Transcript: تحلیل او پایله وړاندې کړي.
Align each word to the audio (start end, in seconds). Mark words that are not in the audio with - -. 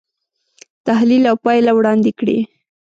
تحلیل 0.87 1.23
او 1.31 1.35
پایله 1.45 1.71
وړاندې 1.75 2.11
کړي. 2.19 2.37